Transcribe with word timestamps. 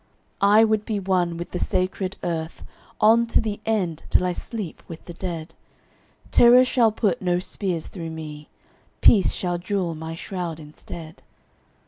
I 0.41 0.63
would 0.63 0.83
be 0.83 0.99
one 0.99 1.37
with 1.37 1.51
the 1.51 1.59
sacred 1.59 2.17
earth 2.23 2.63
On 2.99 3.27
to 3.27 3.39
the 3.39 3.59
end, 3.67 4.01
till 4.09 4.25
I 4.25 4.33
sleep 4.33 4.81
with 4.87 5.05
the 5.05 5.13
dead. 5.13 5.53
Terror 6.31 6.65
shall 6.65 6.91
put 6.91 7.21
no 7.21 7.37
spears 7.37 7.85
through 7.85 8.09
me. 8.09 8.49
Peace 9.01 9.31
shall 9.31 9.59
jewel 9.59 9.93
my 9.93 10.15
shroud 10.15 10.59
instead. 10.59 11.21